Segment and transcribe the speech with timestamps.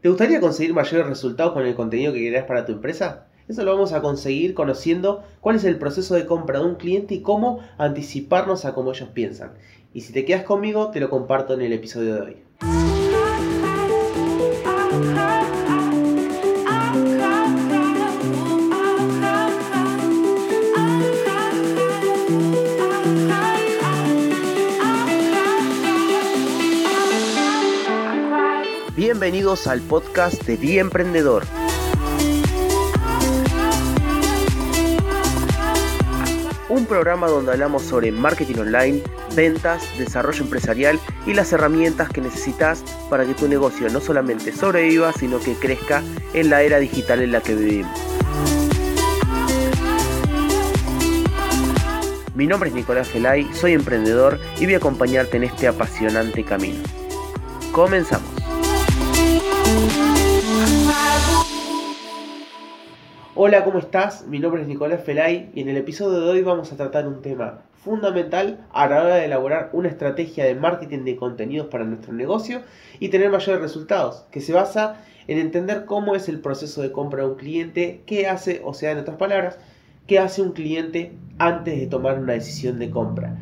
[0.00, 3.26] ¿Te gustaría conseguir mayores resultados con el contenido que creas para tu empresa?
[3.48, 7.14] Eso lo vamos a conseguir conociendo cuál es el proceso de compra de un cliente
[7.14, 9.52] y cómo anticiparnos a cómo ellos piensan.
[9.92, 12.99] Y si te quedas conmigo, te lo comparto en el episodio de hoy.
[29.30, 31.44] Bienvenidos al podcast de Día Emprendedor.
[36.68, 39.02] Un programa donde hablamos sobre marketing online,
[39.36, 45.12] ventas, desarrollo empresarial y las herramientas que necesitas para que tu negocio no solamente sobreviva,
[45.12, 46.02] sino que crezca
[46.34, 48.00] en la era digital en la que vivimos.
[52.34, 56.82] Mi nombre es Nicolás Felay, soy emprendedor y voy a acompañarte en este apasionante camino.
[57.70, 58.39] Comenzamos.
[63.42, 64.26] Hola, ¿cómo estás?
[64.26, 67.22] Mi nombre es Nicolás Felay y en el episodio de hoy vamos a tratar un
[67.22, 72.12] tema fundamental a la hora de elaborar una estrategia de marketing de contenidos para nuestro
[72.12, 72.60] negocio
[72.98, 77.22] y tener mayores resultados, que se basa en entender cómo es el proceso de compra
[77.22, 79.58] de un cliente, qué hace, o sea, en otras palabras,
[80.06, 83.38] qué hace un cliente antes de tomar una decisión de compra.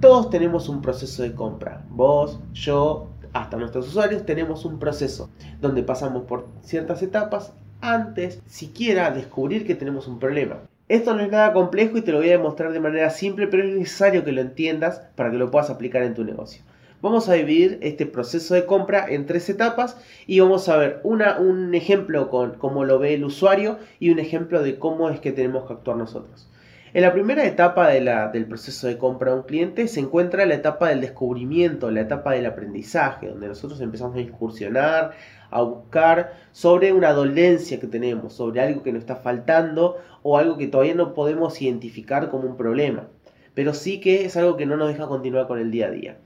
[0.00, 5.82] Todos tenemos un proceso de compra, vos, yo, hasta nuestros usuarios tenemos un proceso donde
[5.82, 10.60] pasamos por ciertas etapas antes siquiera descubrir que tenemos un problema.
[10.88, 13.62] Esto no es nada complejo y te lo voy a demostrar de manera simple, pero
[13.62, 16.62] es necesario que lo entiendas para que lo puedas aplicar en tu negocio.
[17.00, 21.38] Vamos a dividir este proceso de compra en tres etapas y vamos a ver una,
[21.38, 25.30] un ejemplo con cómo lo ve el usuario y un ejemplo de cómo es que
[25.30, 26.48] tenemos que actuar nosotros.
[26.94, 30.88] En la primera etapa del proceso de compra de un cliente se encuentra la etapa
[30.88, 35.12] del descubrimiento, la etapa del aprendizaje, donde nosotros empezamos a incursionar,
[35.50, 40.56] a buscar sobre una dolencia que tenemos, sobre algo que nos está faltando o algo
[40.56, 43.08] que todavía no podemos identificar como un problema,
[43.52, 46.16] pero sí que es algo que no nos deja continuar con el día a día.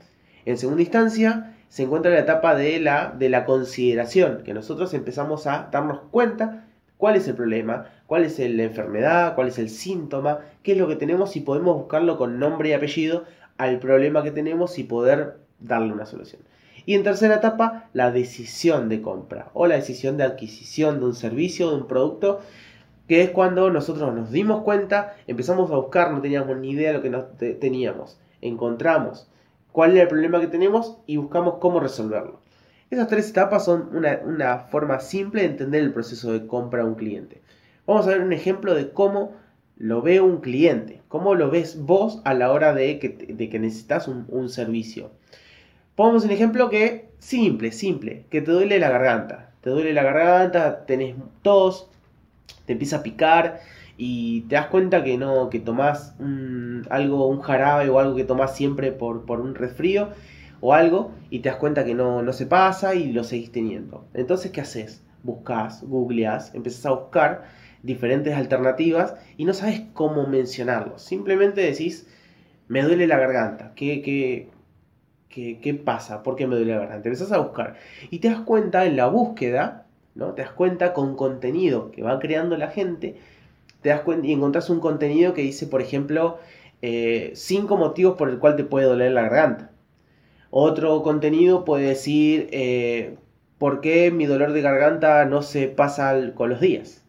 [0.45, 5.45] En segunda instancia, se encuentra la etapa de la, de la consideración, que nosotros empezamos
[5.45, 10.39] a darnos cuenta cuál es el problema, cuál es la enfermedad, cuál es el síntoma,
[10.61, 13.23] qué es lo que tenemos y podemos buscarlo con nombre y apellido
[13.57, 16.41] al problema que tenemos y poder darle una solución.
[16.85, 21.15] Y en tercera etapa, la decisión de compra o la decisión de adquisición de un
[21.15, 22.41] servicio, de un producto,
[23.07, 26.97] que es cuando nosotros nos dimos cuenta, empezamos a buscar, no teníamos ni idea de
[26.97, 29.29] lo que teníamos, encontramos
[29.71, 32.39] cuál era el problema que tenemos y buscamos cómo resolverlo.
[32.89, 36.95] Esas tres etapas son una, forma simple de entender el proceso de compra de un
[36.95, 37.41] cliente.
[37.85, 39.33] Vamos a ver un ejemplo de cómo
[39.75, 44.49] lo ve un cliente, cómo lo ves vos a la hora de que, necesitas un,
[44.49, 45.11] servicio.
[45.95, 49.51] Pongamos un ejemplo que simple, simple, que te duele la garganta.
[49.61, 51.89] Te duele la garganta, tenés tos,
[52.65, 53.59] te empieza a picar
[53.97, 56.15] y te das cuenta que no, que tomás
[56.89, 60.09] algo, un jarabe o algo que tomás siempre por, por un resfrío
[60.61, 64.05] o algo y te das cuenta que no, se pasa y lo seguís teniendo.
[64.13, 65.03] Entonces, ¿qué haces?
[65.23, 67.43] Buscas, googleas, empiezas a buscar
[67.83, 70.97] diferentes alternativas y no sabes cómo mencionarlo.
[70.97, 72.07] Simplemente decís,
[72.67, 73.73] me duele la garganta.
[73.75, 74.49] ¿Qué, qué,
[75.29, 76.23] qué, qué pasa?
[76.23, 77.09] ¿Por qué me duele la garganta?
[77.09, 77.75] Empezás a buscar
[78.09, 79.85] y te das cuenta en la búsqueda,
[80.15, 80.33] ¿no?
[80.33, 83.17] Te das cuenta con contenido que va creando la gente,
[83.81, 86.39] te das cuenta y encontrás un contenido que dice, por ejemplo,
[86.81, 89.71] eh, cinco motivos por el cual te puede doler la garganta.
[90.51, 93.17] Otro contenido puede decir eh,
[93.57, 97.02] por qué mi dolor de garganta no se pasa con los días.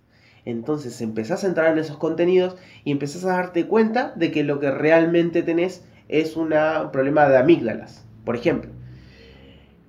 [0.45, 4.61] Entonces empezás a entrar en esos contenidos y empezás a darte cuenta de que lo
[4.61, 6.55] que realmente tenés es un
[6.93, 8.71] problema de amígdalas, por ejemplo.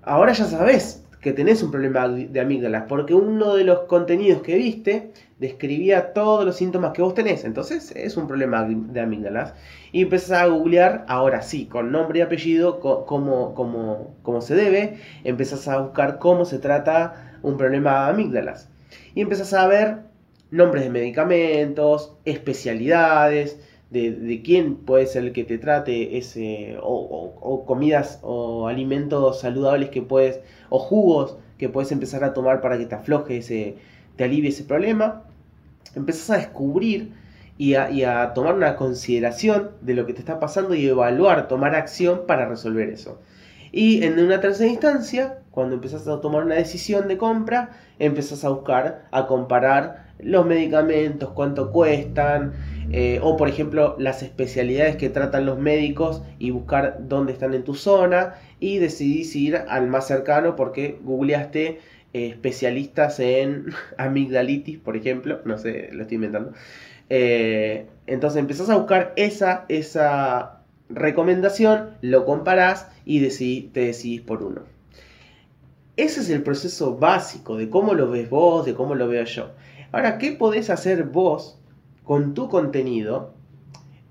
[0.02, 4.58] Ahora ya sabes que tenés un problema de amígdalas, porque uno de los contenidos que
[4.58, 7.46] viste describía todos los síntomas que vos tenés.
[7.46, 9.56] Entonces es un problema de amígdalas.
[9.92, 15.00] Y empezás a googlear, ahora sí, con nombre y apellido, cómo, cómo, se debe.
[15.24, 18.70] Empezás a buscar cómo se trata un problema de amígdalas.
[19.16, 20.04] Y empezás a ver
[20.52, 23.60] nombres de medicamentos, especialidades,
[23.90, 30.02] de, quién puede ser el que te trate ese, o, comidas o alimentos saludables que
[30.02, 30.40] puedes,
[30.70, 33.78] o jugos que puedes empezar a tomar para que te afloje ese,
[34.16, 35.24] te alivie ese problema.
[35.96, 37.14] Empezás a descubrir
[37.58, 41.48] y a, y a tomar una consideración de lo que te está pasando y evaluar,
[41.48, 43.22] tomar acción para resolver eso.
[43.72, 48.50] Y en una tercera instancia, cuando empezás a tomar una decisión de compra, empezás a
[48.50, 52.54] buscar, a comparar los medicamentos, cuánto cuestan,
[52.92, 57.64] eh, o por ejemplo las especialidades que tratan los médicos y buscar dónde están en
[57.64, 61.80] tu zona y decidís ir al más cercano porque googleaste
[62.14, 63.66] eh, especialistas en
[63.98, 66.54] amigdalitis, por ejemplo, no sé, lo estoy inventando.
[67.10, 74.62] Eh, entonces empezás a buscar esa, esa recomendación, lo comparás y te decidís por uno.
[75.98, 79.52] Ese es el proceso básico de cómo lo ves vos, de cómo lo veo yo.
[79.96, 81.58] Ahora, ¿qué podés hacer vos
[82.04, 83.32] con tu contenido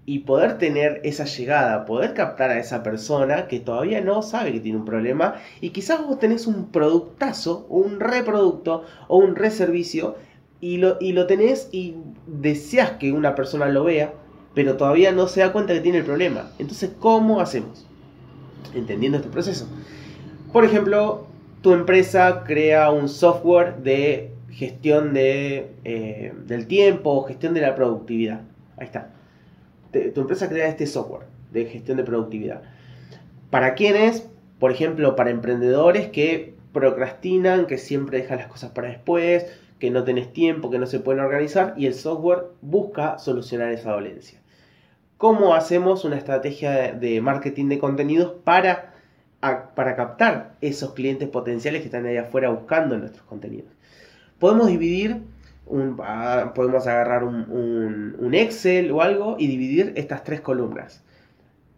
[0.06, 4.60] y poder tener esa llegada, poder captar a esa persona que todavía no sabe que
[4.60, 10.16] tiene un problema y quizás vos tenés un productazo, un reproducto o un reservicio
[10.58, 11.96] y lo, y lo tenés y
[12.26, 14.14] deseas que una persona lo vea,
[14.54, 16.50] pero todavía no se da cuenta que tiene el problema.
[16.58, 17.87] Entonces, ¿cómo hacemos?
[18.72, 19.69] Entendiendo este proceso.
[20.50, 21.26] Por ejemplo,
[21.60, 28.42] tu empresa crea un software de gestión de, eh, del tiempo, gestión de la productividad.
[28.76, 29.10] Ahí está.
[29.92, 32.62] tu empresa crea este software de gestión de productividad.
[33.50, 34.28] ¿Para quiénes?
[34.58, 39.46] Por ejemplo, para emprendedores que procrastinan, que siempre dejan las cosas para después,
[39.78, 43.92] que no tenés tiempo, que no se pueden organizar y el software busca solucionar esa
[43.92, 44.40] dolencia.
[45.18, 48.94] ¿Cómo hacemos una estrategia de marketing de contenidos para,
[49.40, 53.70] para captar esos clientes potenciales que están ahí afuera buscando nuestros contenidos?
[54.44, 55.23] Podemos dividir,
[55.64, 61.02] un, ah, podemos agarrar un, Excel o algo y dividir estas tres columnas.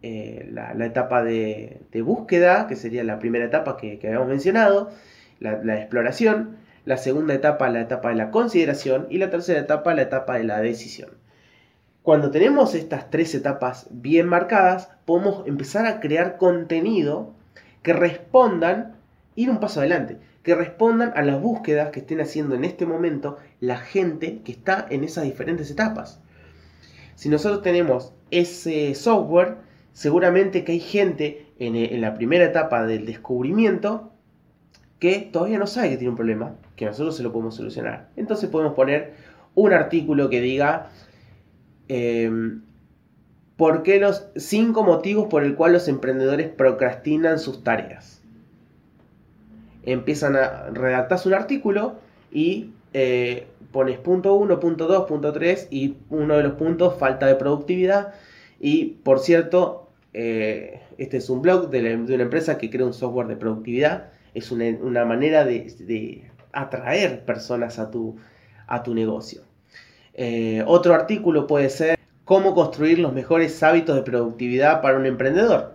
[0.01, 4.91] Eh, la, etapa de, búsqueda, que sería la primera etapa que, habíamos mencionado,
[5.39, 9.93] la, la exploración, la segunda etapa la etapa de la consideración y la tercera etapa
[9.93, 11.11] la etapa de la decisión.
[12.03, 17.33] Cuando tenemos estas tres etapas bien marcadas, podemos empezar a crear contenido
[17.81, 18.97] que respondan,
[19.37, 20.17] ir un paso adelante,
[20.47, 24.87] que respondan a las búsquedas que estén haciendo en este momento la gente que está
[24.89, 26.21] en esas diferentes etapas.
[27.15, 29.57] Si nosotros tenemos ese software,
[29.91, 34.13] seguramente que hay gente en, en la primera etapa del descubrimiento
[34.99, 38.11] que todavía no sabe que tiene un problema, que nosotros se lo podemos solucionar.
[38.15, 39.15] Entonces podemos poner
[39.53, 40.91] un artículo que diga
[41.89, 42.61] em,
[43.57, 48.16] ¿Por qué los cinco motivos por el cual los emprendedores procrastinan sus tareas?
[49.87, 51.95] Empiezan a redactar un artículo
[52.31, 57.25] y eh, pones punto 1, punto 2, punto 3 y uno de los puntos falta
[57.25, 58.13] de productividad.
[58.59, 63.27] Y por cierto, eh, este es un blog de, una empresa que crea un software
[63.27, 64.11] de productividad.
[64.35, 68.17] Es una, manera de atraer personas a tu,
[68.67, 69.41] a tu negocio.
[70.13, 75.73] Eh, otro artículo puede ser cómo construir los mejores hábitos de productividad para un emprendedor.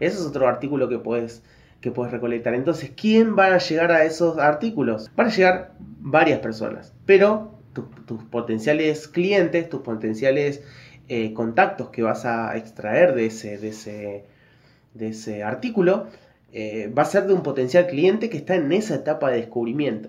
[0.00, 1.42] Ese es otro artículo que puedes,
[1.84, 2.54] que puedes recolectar.
[2.54, 5.10] Entonces, ¿quién va a llegar a esos artículos?
[5.16, 7.58] Van a llegar varias personas, pero
[8.06, 10.62] tus potenciales clientes, tus potenciales
[11.08, 14.24] eh, contactos que vas a extraer de ese, de ese,
[14.94, 16.06] de ese artículo
[16.54, 20.08] eh, va a ser de un potencial cliente que está en esa etapa de descubrimiento.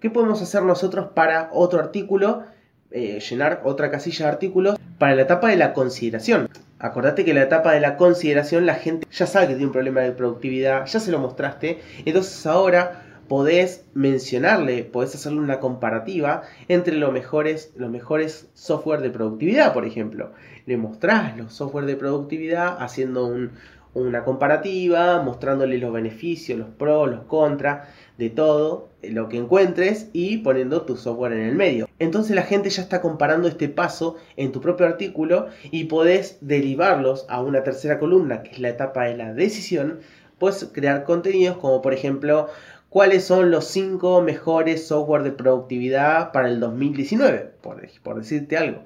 [0.00, 2.44] ¿Qué podemos hacer nosotros para otro artículo?
[2.90, 6.48] Eh, llenar otra casilla de artículos para la etapa de la consideración.
[6.78, 10.00] Acordate que la etapa de la consideración la gente ya sabe que tiene un problema
[10.00, 16.94] de productividad, ya se lo mostraste, entonces ahora podés mencionarle, podés hacerle una comparativa entre
[16.94, 20.34] los mejores, los mejores software de productividad, por ejemplo.
[20.66, 23.50] Le mostrás los software de productividad haciendo un,
[23.94, 30.38] una comparativa, mostrándole los beneficios, los pros, los contras, de todo lo que encuentres y
[30.38, 31.88] poniendo tu software en el medio.
[31.98, 37.26] Entonces la gente ya está comparando este paso en tu propio artículo y podés derivarlos
[37.28, 40.00] a una tercera columna, que es la etapa de la decisión.
[40.38, 42.48] Puedes crear contenidos como por ejemplo
[42.88, 48.84] cuáles son los 5 mejores software de productividad para el 2019, por, por decirte algo,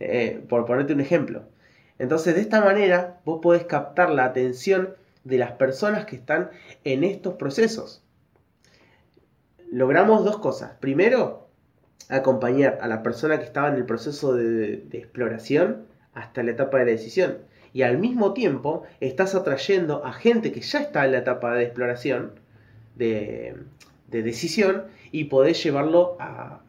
[0.00, 1.42] eh, por ponerte un ejemplo.
[1.98, 6.50] Entonces, de esta manera, vos podés captar la atención de las personas que están
[6.84, 8.02] en estos procesos.
[9.70, 10.72] Logramos dos cosas.
[10.80, 11.48] Primero,
[12.08, 16.84] acompañar a la persona que estaba en el proceso de, exploración hasta la etapa de
[16.86, 17.38] la decisión.
[17.72, 21.64] Y al mismo tiempo, estás atrayendo a gente que ya está en la etapa de
[21.64, 22.32] exploración,
[22.96, 23.56] de,
[24.06, 26.62] decisión, y podés llevarlo a,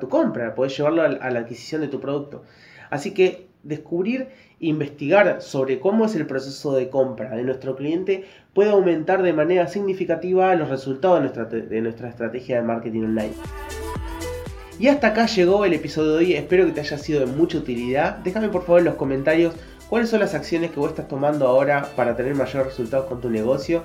[0.00, 2.42] tu compra, podés llevarlo a la adquisición de tu producto.
[2.90, 4.28] Así que descubrir
[4.60, 9.32] e investigar sobre cómo es el proceso de compra de nuestro cliente puede aumentar de
[9.32, 13.32] manera significativa los resultados de nuestra, de nuestra estrategia de marketing online.
[14.78, 17.58] Y hasta acá llegó el episodio de hoy, espero que te haya sido de mucha
[17.58, 18.18] utilidad.
[18.18, 19.54] Déjame por favor en los comentarios
[19.88, 23.30] cuáles son las acciones que vos estás tomando ahora para tener mayores resultados con tu
[23.30, 23.84] negocio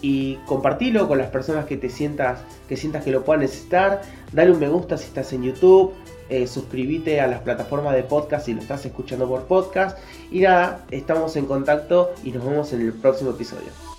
[0.00, 4.00] y compartilo con las personas que te sientas que sientas que lo puedan necesitar.
[4.32, 5.92] Dale un me gusta si estás en YouTube,
[6.32, 9.98] eh, suscríbete a las plataformas de podcast si lo estás escuchando por podcast.
[10.30, 13.91] Y nada, estamos en contacto y nos vemos en el próximo episodio.